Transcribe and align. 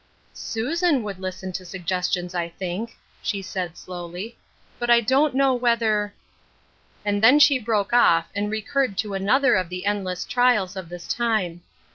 "Susan 0.33 1.03
would 1.03 1.19
listen 1.19 1.51
to 1.51 1.63
suggestions, 1.63 2.33
I 2.33 2.49
think," 2.49 2.97
she 3.21 3.43
said, 3.43 3.77
slowly." 3.77 4.35
But 4.79 4.89
I 4.89 4.99
don't 4.99 5.35
know 5.35 5.53
whether 5.53 6.15
"—And 7.05 7.21
then 7.21 7.37
she 7.37 7.59
broke 7.59 7.93
off, 7.93 8.27
and 8.33 8.49
recurred 8.49 8.97
to 8.97 9.13
another 9.13 9.53
of 9.53 9.69
the 9.69 9.85
endless 9.85 10.25
trials 10.25 10.75
of 10.75 10.89
this 10.89 11.07
time. 11.07 11.61